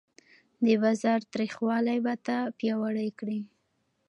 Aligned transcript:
د 0.65 0.67
بازار 0.83 1.19
تریخوالی 1.33 1.99
به 2.05 2.13
تا 2.25 2.37
پیاوړی 2.59 3.09
کړي. 3.19 3.39